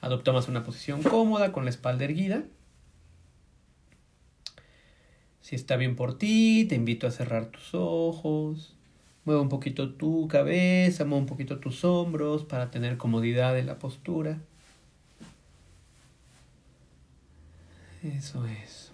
[0.00, 2.44] Adoptamos una posición cómoda con la espalda erguida.
[5.40, 8.74] Si está bien por ti, te invito a cerrar tus ojos.
[9.24, 13.78] Mueve un poquito tu cabeza, mueve un poquito tus hombros para tener comodidad en la
[13.78, 14.38] postura.
[18.02, 18.92] Eso es.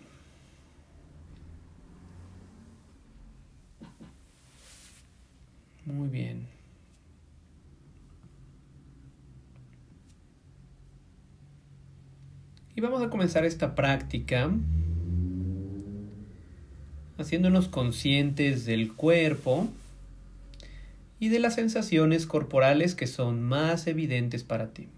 [5.85, 6.62] Muy bien.
[12.75, 14.51] Y vamos a comenzar esta práctica
[17.19, 19.69] haciéndonos conscientes del cuerpo
[21.21, 24.89] y de las sensaciones corporales que son más evidentes para ti.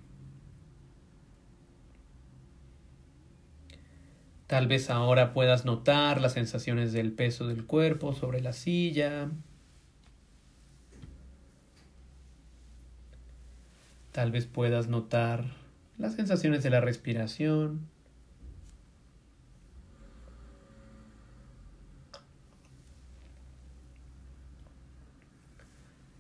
[4.47, 9.31] Tal vez ahora puedas notar las sensaciones del peso del cuerpo sobre la silla.
[14.13, 15.64] Tal vez puedas notar
[15.99, 17.89] las sensaciones de la respiración.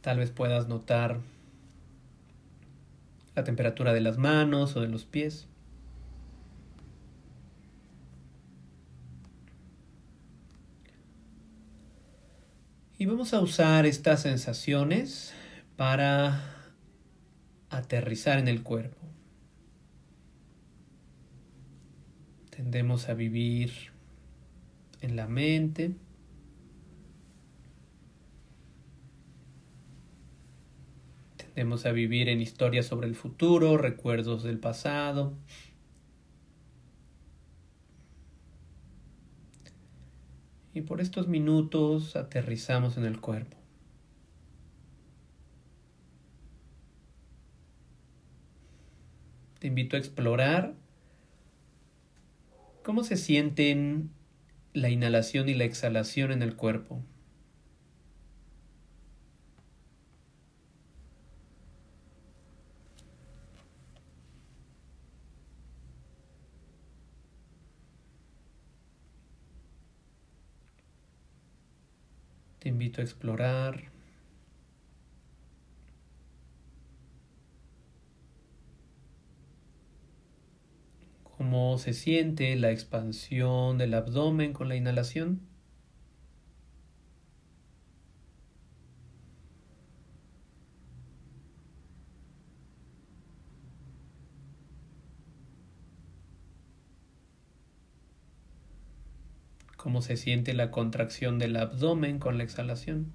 [0.00, 1.20] Tal vez puedas notar
[3.34, 5.48] la temperatura de las manos o de los pies.
[12.96, 15.34] Y vamos a usar estas sensaciones
[15.76, 16.40] para
[17.70, 19.13] aterrizar en el cuerpo.
[22.54, 23.72] Tendemos a vivir
[25.00, 25.96] en la mente
[31.54, 35.34] Tendemos a vivir en historias sobre el futuro, recuerdos del pasado.
[40.72, 43.56] Y por estos minutos aterrizamos en el cuerpo.
[49.60, 50.74] Te invito a explorar
[52.84, 54.10] cómo se sienten
[54.74, 57.02] la inhalación y la exhalación en el cuerpo.
[72.60, 73.93] Te invito a explorar.
[81.36, 85.40] Cómo se siente la expansión del abdomen con la inhalación.
[99.76, 103.12] cómo se siente la contracción del abdomen con la exhalación.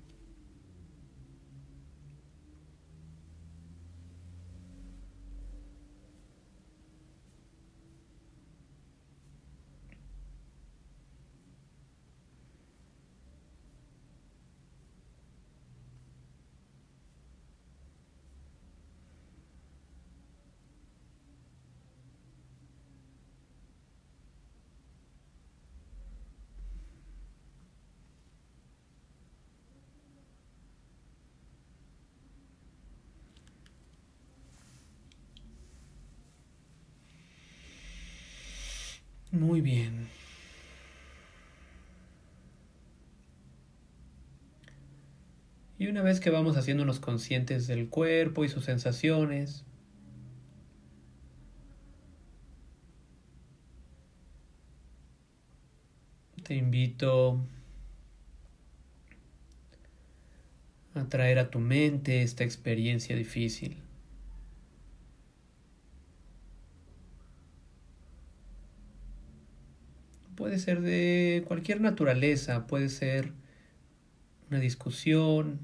[39.39, 40.09] Muy bien.
[45.77, 49.63] Y una vez que vamos haciéndonos conscientes del cuerpo y sus sensaciones,
[56.43, 57.39] te invito
[60.95, 63.77] a traer a tu mente esta experiencia difícil.
[70.39, 73.33] Puede ser de cualquier naturaleza, puede ser
[74.49, 75.59] una discusión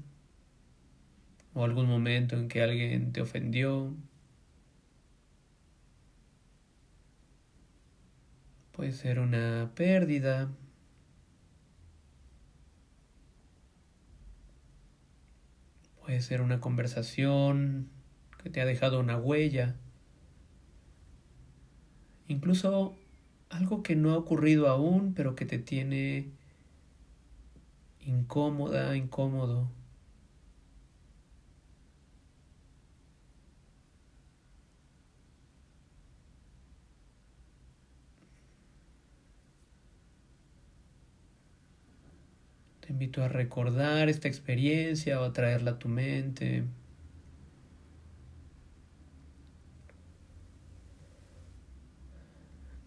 [1.54, 3.94] o algún momento en que alguien te ofendió.
[8.72, 10.50] Puede ser una pérdida.
[16.02, 17.88] Puede ser una conversación
[18.42, 19.74] que te ha dejado una huella.
[22.28, 22.94] Incluso
[23.50, 26.30] algo que no ha ocurrido aún, pero que te tiene
[28.00, 29.68] incómoda, incómodo.
[42.80, 46.64] Te invito a recordar esta experiencia o a traerla a tu mente.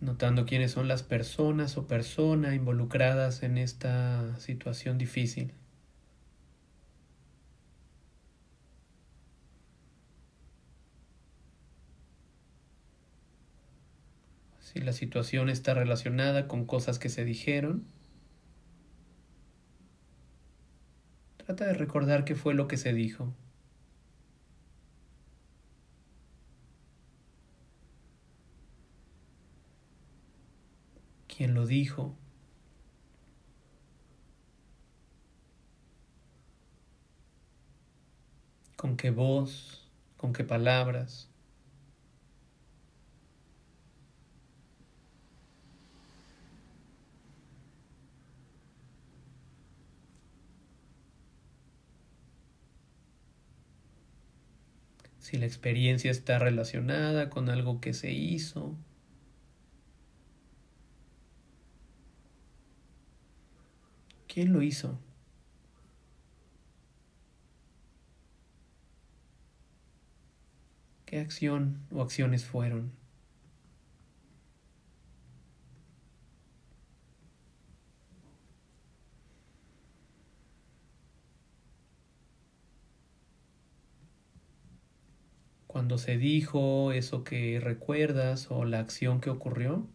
[0.02, 5.54] Notando quiénes son las personas o persona involucradas en esta situación difícil.
[14.60, 17.86] Si la situación está relacionada con cosas que se dijeron,
[21.38, 23.34] trata de recordar qué fue lo que se dijo.
[31.40, 32.18] ¿Quién lo dijo?
[38.76, 39.90] ¿Con qué voz?
[40.18, 41.30] ¿Con qué palabras?
[55.20, 58.76] si la experiencia está relacionada con algo que se hizo.
[64.40, 64.98] ¿Quién lo hizo?
[71.06, 72.94] ¿Qué acción o acciones fueron?
[85.68, 89.90] cuando se dijo eso que recuerdas o la acción que ocurrió?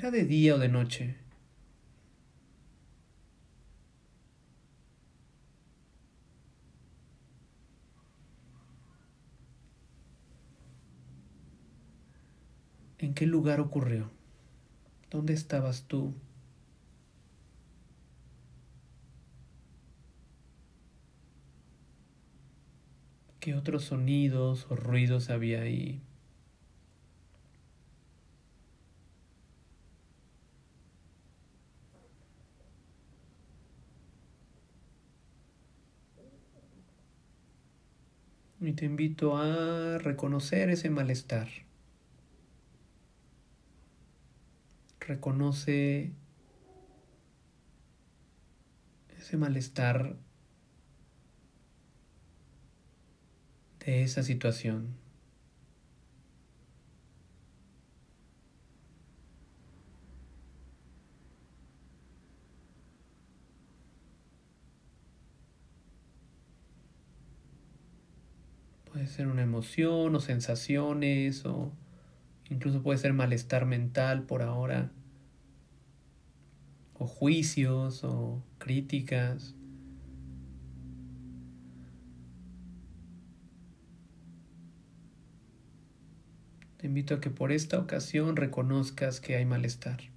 [0.00, 1.14] ¿Era de día o de noche?
[12.98, 14.10] ¿En qué lugar ocurrió?
[15.10, 16.14] ¿Dónde estabas tú?
[23.38, 26.00] ¿Qué otros sonidos o ruidos había ahí?
[38.60, 41.48] Y te invito a reconocer ese malestar.
[45.00, 46.12] Reconoce
[49.18, 50.16] ese malestar
[53.84, 54.94] de esa situación.
[69.00, 71.72] Puede ser una emoción o sensaciones o
[72.50, 74.92] incluso puede ser malestar mental por ahora
[76.98, 79.54] o juicios o críticas.
[86.76, 90.09] Te invito a que por esta ocasión reconozcas que hay malestar.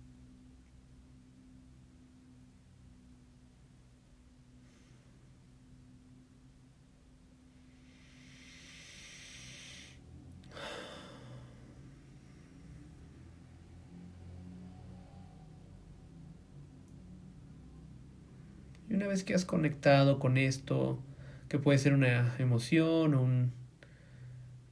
[18.94, 21.02] Y una vez que has conectado con esto,
[21.50, 23.52] que puede ser una emoción o un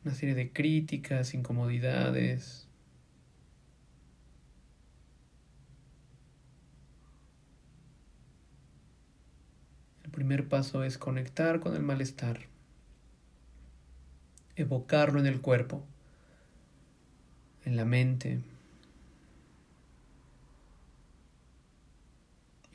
[0.06, 2.68] una serie de críticas, incomodidades.
[10.04, 12.42] El primer paso es conectar con el malestar,
[14.56, 15.84] evocarlo en el cuerpo,
[17.66, 18.40] en la mente.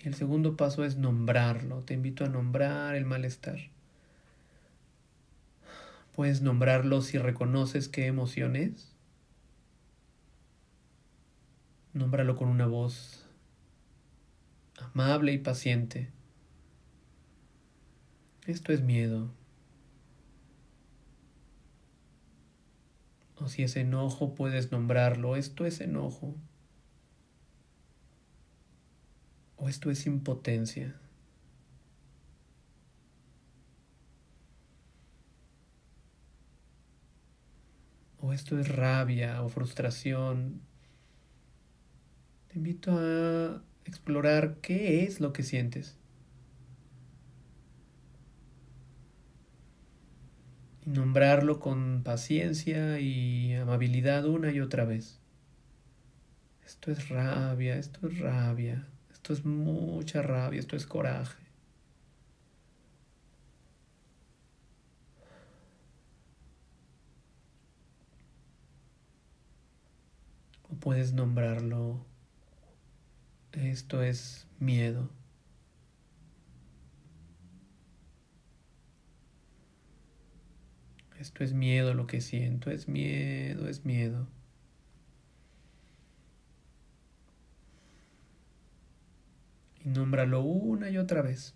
[0.06, 1.82] El segundo paso es nombrarlo.
[1.82, 3.58] Te invito a nombrar el malestar.
[6.14, 8.94] ¿Puedes nombrarlo si reconoces qué emoción es?
[11.92, 13.26] Nómbralo con una voz
[14.78, 16.10] amable y paciente.
[18.46, 19.30] Esto es miedo.
[23.38, 25.34] O si es enojo, puedes nombrarlo.
[25.34, 26.36] Esto es enojo.
[29.56, 31.00] O esto es impotencia.
[38.26, 40.60] o esto es rabia o frustración.
[42.48, 45.96] Te invito a explorar qué es lo que sientes.
[50.84, 55.20] Y nombrarlo con paciencia y amabilidad una y otra vez.
[56.64, 58.88] Esto es rabia, esto es rabia,
[59.26, 61.42] esto es mucha rabia, esto es coraje.
[70.70, 72.06] O puedes nombrarlo,
[73.50, 75.10] esto es miedo.
[81.18, 84.28] Esto es miedo lo que siento, es miedo, es miedo.
[89.86, 91.54] Y nómbralo una y otra vez.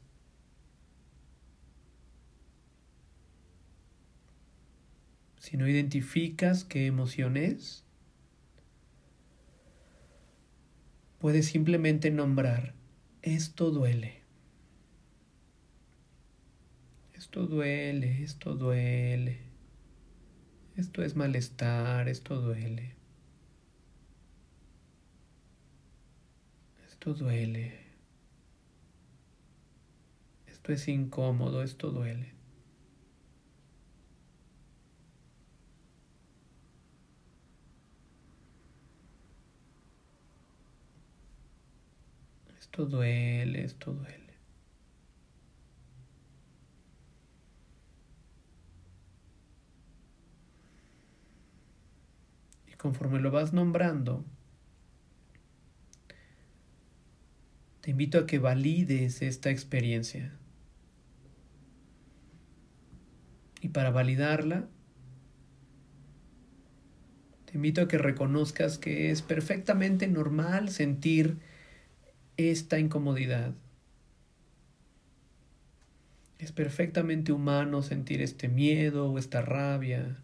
[5.40, 7.84] Si no identificas qué emoción es,
[11.18, 12.74] puedes simplemente nombrar,
[13.22, 14.22] esto duele.
[17.14, 19.40] Esto duele, esto duele.
[20.76, 22.94] Esto es malestar, esto duele.
[26.86, 27.89] Esto duele.
[30.70, 32.32] Es incómodo, esto duele.
[42.60, 44.34] Esto duele, esto duele.
[52.68, 54.24] Y conforme lo vas nombrando,
[57.80, 60.39] te invito a que valides esta experiencia.
[63.60, 64.68] Y para validarla,
[67.44, 71.38] te invito a que reconozcas que es perfectamente normal sentir
[72.36, 73.54] esta incomodidad.
[76.38, 80.22] Es perfectamente humano sentir este miedo o esta rabia.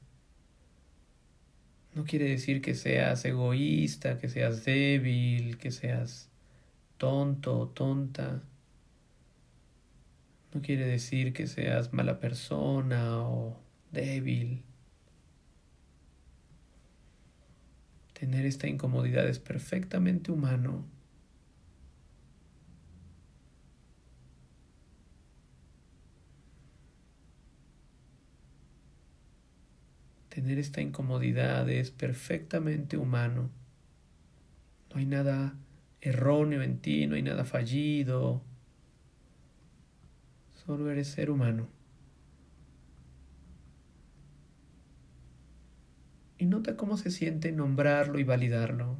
[1.95, 6.31] No quiere decir que seas egoísta, que seas débil, que seas
[6.97, 8.43] tonto o tonta.
[10.57, 13.61] No quiere decir que seas mala persona o
[13.93, 14.65] débil.
[18.15, 20.87] Tener esta incomodidad es perfectamente humano.
[30.31, 33.51] Tener esta incomodidad es perfectamente humano.
[34.89, 35.55] No hay nada
[36.01, 38.43] erróneo en ti, no hay nada fallido.
[40.67, 41.69] Solo eres ser humano.
[46.39, 48.97] Y nota cómo se siente nombrarlo y validarlo.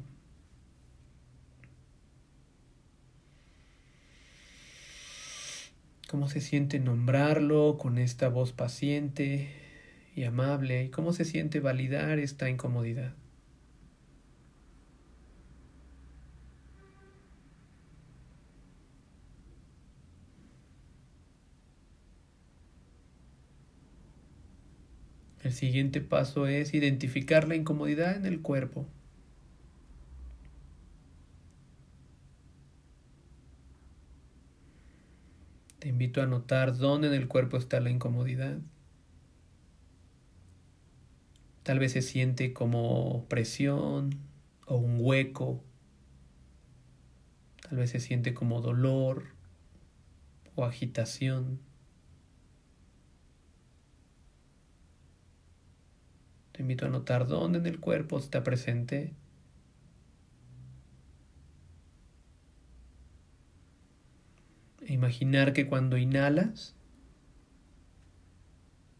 [6.07, 9.67] Cómo se siente nombrarlo con esta voz paciente,
[10.17, 13.13] y amable y cómo se siente validar esta incomodidad.
[25.47, 28.85] El siguiente paso es identificar la incomodidad en el cuerpo.
[35.79, 38.57] Te invito a notar dónde en el cuerpo está la incomodidad.
[41.63, 44.19] Tal vez se siente como presión
[44.65, 45.63] o un hueco.
[47.61, 49.27] Tal vez se siente como dolor
[50.55, 51.66] o agitación.
[56.57, 59.13] Te invito a notar dónde en el cuerpo está presente.
[64.81, 66.73] E imaginar que cuando inhalas,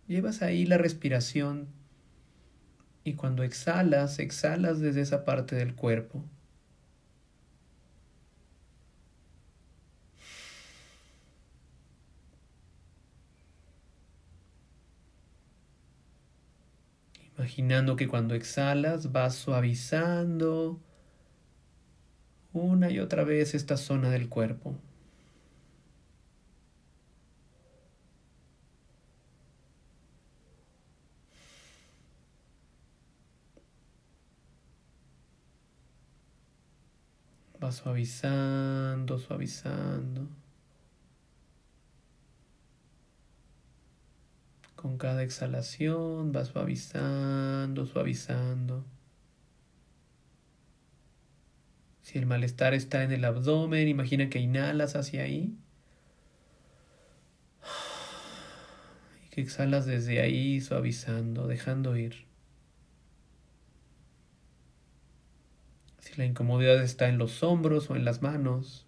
[0.08, 1.70] llevas ahí la respiración
[3.04, 6.24] y cuando exhalas, exhalas desde esa parte del cuerpo.
[17.38, 20.82] Imaginando que cuando exhalas vas suavizando
[22.52, 24.76] una y otra vez esta zona del cuerpo.
[37.64, 40.28] Va suavizando, suavizando.
[44.88, 48.86] Con cada exhalación va suavizando, suavizando.
[52.02, 55.58] Si el malestar está en el abdomen, imagina que inhalas hacia ahí.
[59.26, 62.26] Y que exhalas desde ahí, suavizando, dejando ir.
[66.16, 68.87] la incomodidad está en los hombros o en las manos.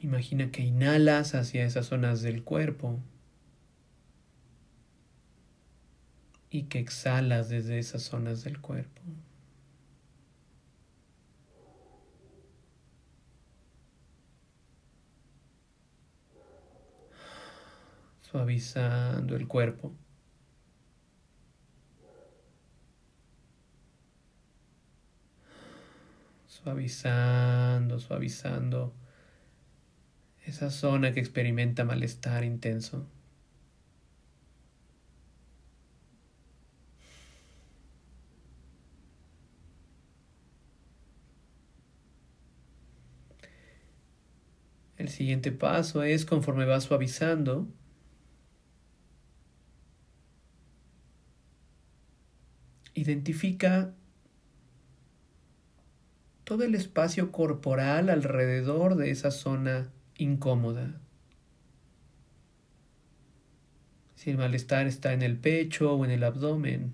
[0.00, 3.00] Imagina que inhalas hacia esas zonas del cuerpo.
[6.50, 9.02] y que exhalas desde esas zonas del cuerpo.
[18.22, 19.92] Suavizando el cuerpo.
[26.46, 28.94] Suavizando, suavizando
[30.46, 33.04] esa zona que experimenta malestar intenso.
[44.96, 47.68] El siguiente paso es conforme va suavizando,
[52.94, 53.92] identifica
[56.44, 61.00] todo el espacio corporal alrededor de esa zona incómoda.
[64.14, 66.92] Si el malestar está en el pecho o en el abdomen,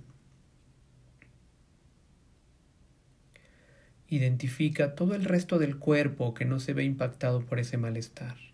[4.08, 8.51] identifica todo el resto del cuerpo que no se ve impactado por ese malestar.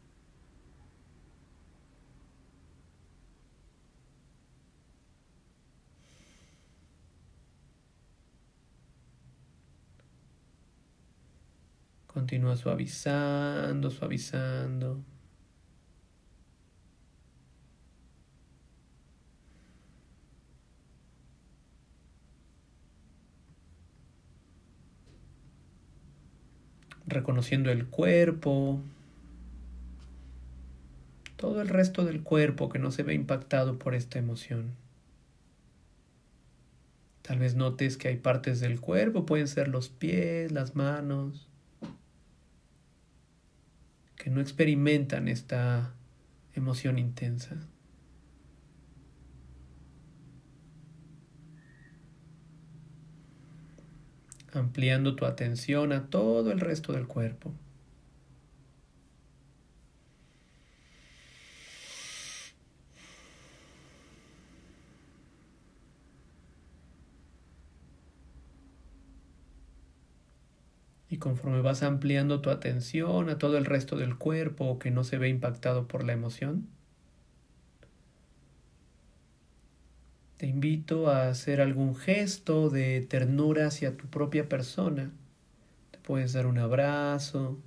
[12.19, 15.01] Continúa suavizando, suavizando.
[27.07, 28.81] Reconociendo el cuerpo,
[31.37, 34.73] todo el resto del cuerpo que no se ve impactado por esta emoción.
[37.23, 41.49] Tal vez notes que hay partes del cuerpo, pueden ser los pies, las manos,
[44.29, 45.95] que no experimentan esta
[46.55, 47.57] emoción intensa.
[54.53, 57.53] ampliando tu atención a todo el resto del cuerpo.
[71.19, 75.29] Conforme vas ampliando tu atención a todo el resto del cuerpo que no se ve
[75.29, 76.69] impactado por la emoción,
[80.37, 85.11] te invito a hacer algún gesto de ternura hacia tu propia persona.
[85.91, 87.59] Te puedes dar un abrazo,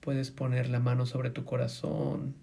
[0.00, 2.34] puedes poner la mano sobre tu corazón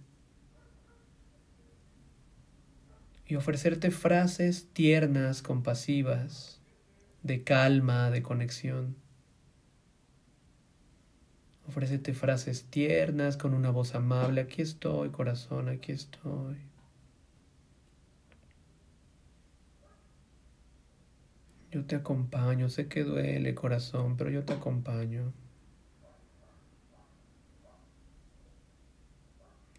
[3.27, 6.59] y ofrecerte frases tiernas, compasivas,
[7.21, 8.95] de calma, de conexión.
[11.69, 14.41] Ofrécete frases tiernas con una voz amable.
[14.41, 16.57] Aquí estoy, corazón, aquí estoy.
[21.71, 22.69] Yo te acompaño.
[22.69, 25.31] Sé que duele, corazón, pero yo te acompaño.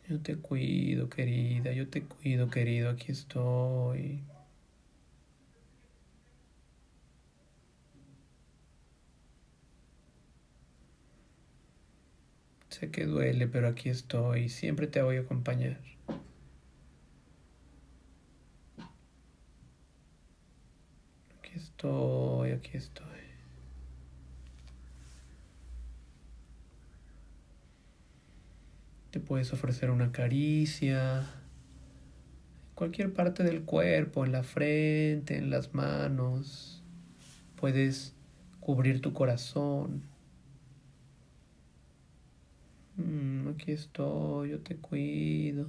[0.09, 1.73] Yo te cuido, querida.
[1.73, 2.89] Yo te cuido, querido.
[2.91, 4.23] Aquí estoy.
[12.81, 14.49] Sé que duele, pero aquí estoy.
[14.49, 15.79] Siempre te voy a acompañar.
[21.39, 23.05] Aquí estoy, aquí estoy.
[29.11, 31.29] Te puedes ofrecer una caricia.
[32.75, 36.83] Cualquier parte del cuerpo, en la frente, en las manos.
[37.57, 38.15] Puedes
[38.59, 40.09] cubrir tu corazón.
[43.01, 45.67] Mm, aquí estoy, yo te cuido.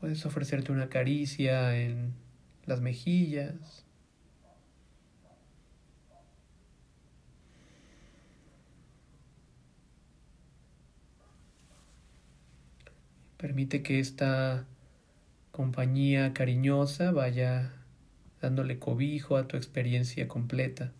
[0.00, 2.12] Puedes ofrecerte una caricia en
[2.66, 3.84] las mejillas.
[13.38, 14.66] Permite que esta
[15.52, 17.72] compañía cariñosa vaya
[18.40, 20.92] dándole cobijo a tu experiencia completa.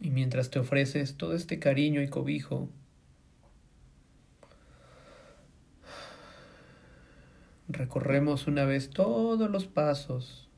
[0.00, 2.70] Y mientras te ofreces todo este cariño y cobijo,
[7.68, 10.48] recorremos una vez todos los pasos.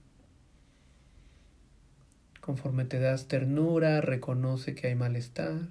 [2.40, 5.70] Conforme te das ternura, reconoce que hay malestar.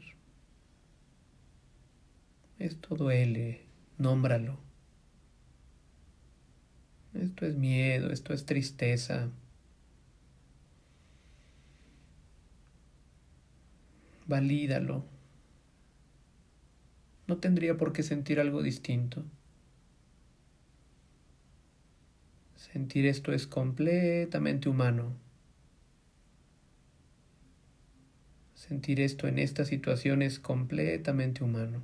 [2.60, 3.66] Esto duele,
[3.98, 4.60] nómbralo.
[7.14, 9.30] Esto es miedo, esto es tristeza.
[14.32, 15.06] Valídalo.
[17.28, 19.24] No tendría por qué sentir algo distinto.
[22.56, 25.14] Sentir esto es completamente humano.
[28.56, 31.82] Sentir esto en esta situación es completamente humano.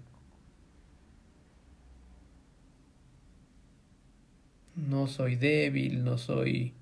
[4.75, 6.73] No soy débil, no soy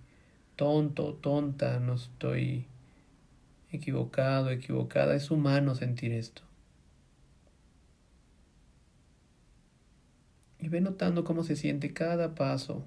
[0.56, 2.68] tonto, tonta, no estoy
[3.76, 5.16] equivocado, equivocada.
[5.16, 6.42] Es humano sentir esto.
[10.60, 12.86] Y ve notando cómo se siente cada paso.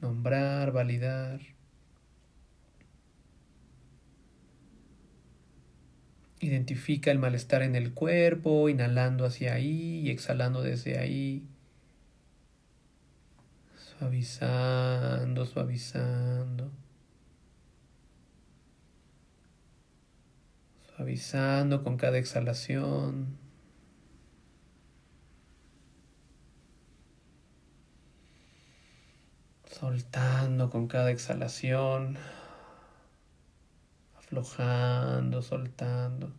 [0.00, 1.40] Nombrar, validar.
[6.40, 11.46] Identifica el malestar en el cuerpo, inhalando hacia ahí y exhalando desde ahí.
[13.98, 16.70] Suavizando, suavizando.
[20.96, 23.38] Suavizando con cada exhalación.
[29.66, 32.16] Soltando con cada exhalación
[34.34, 36.32] aflojando, soltando.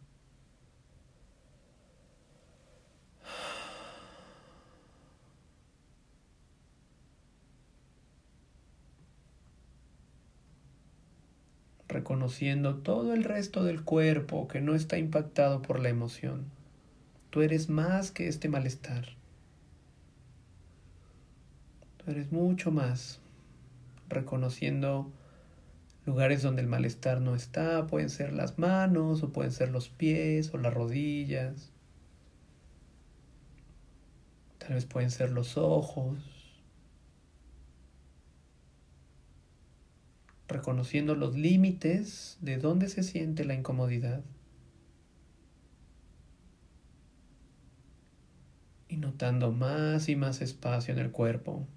[11.95, 16.45] Reconociendo todo el resto del cuerpo que no está impactado por la emoción.
[17.29, 19.05] Tú eres más que este malestar.
[21.97, 23.19] Tú eres mucho más,
[24.09, 25.11] reconociendo
[26.05, 30.53] Lugares donde el malestar no está, pueden ser las manos o pueden ser los pies
[30.53, 31.71] o las rodillas.
[34.59, 36.34] Tal vez pueden ser los ojos.
[40.47, 44.23] Reconociendo los límites de dónde se siente la incomodidad.
[48.87, 51.67] Y notando más y más espacio en el cuerpo.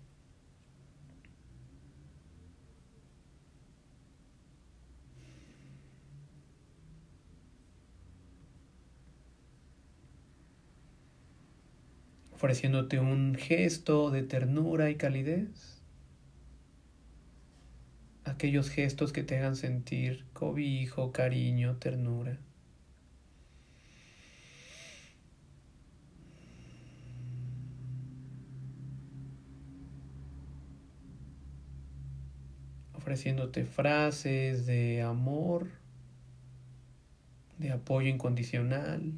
[12.39, 15.78] ofreciéndote un gesto de ternura y calidez.
[18.29, 22.39] Aquellos gestos que te hagan sentir cobijo, cariño, ternura.
[33.09, 35.69] ofreciéndote frases de amor,
[37.57, 39.15] de apoyo incondicional.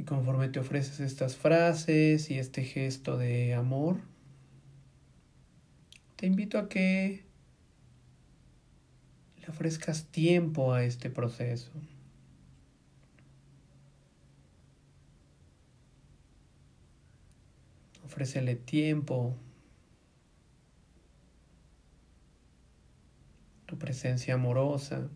[0.00, 4.00] Y conforme te ofreces estas frases y este gesto de amor,
[6.16, 7.26] te invito a que
[9.42, 11.70] le ofrezcas tiempo a este proceso.
[18.02, 19.36] Ofrécele tiempo,
[23.66, 25.10] tu presencia amorosa.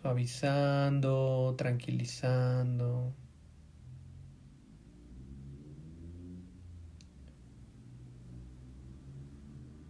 [0.00, 3.14] Suavizando, tranquilizando.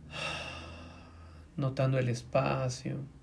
[1.56, 3.19] Notando el espacio.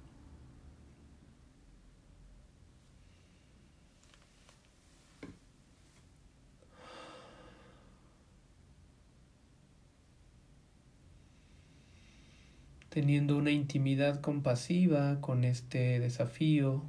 [12.98, 16.82] Teniendo una intimidad compasiva con este desafío.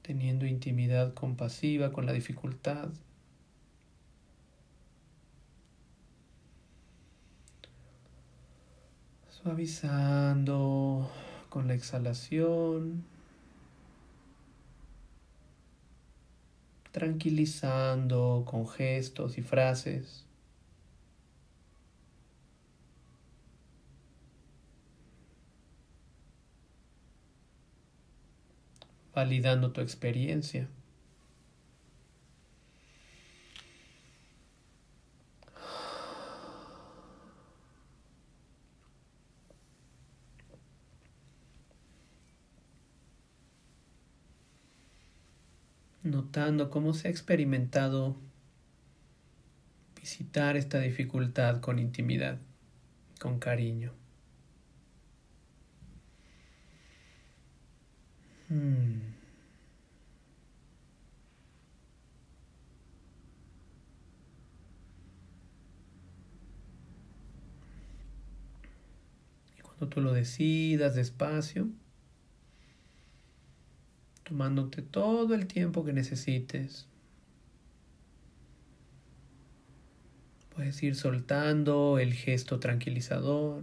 [0.00, 2.88] Teniendo intimidad compasiva con la dificultad.
[9.28, 11.10] Suavizando
[11.48, 13.04] con la exhalación.
[16.92, 20.29] Tranquilizando con gestos y frases.
[29.14, 30.68] Validando tu experiencia.
[46.02, 48.16] Notando cómo se ha experimentado
[50.00, 52.38] visitar esta dificultad con intimidad,
[53.20, 53.99] con cariño.
[58.50, 58.98] Hmm.
[69.56, 71.68] Y cuando tú lo decidas despacio,
[74.24, 76.88] tomándote todo el tiempo que necesites,
[80.54, 83.62] puedes ir soltando el gesto tranquilizador.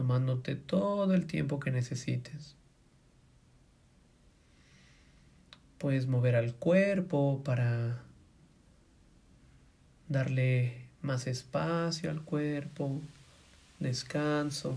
[0.00, 2.56] Tomándote todo el tiempo que necesites.
[5.76, 7.98] Puedes mover al cuerpo para
[10.08, 13.02] darle más espacio al cuerpo,
[13.78, 14.74] descanso.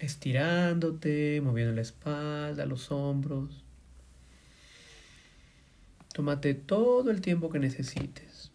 [0.00, 3.63] Estirándote, moviendo la espalda, los hombros.
[6.14, 8.52] Tómate todo el tiempo que necesites.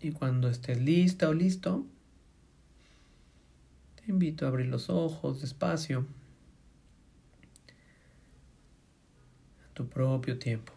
[0.00, 1.86] Y cuando estés lista o listo,
[3.94, 6.04] te invito a abrir los ojos despacio
[9.64, 10.75] a tu propio tiempo.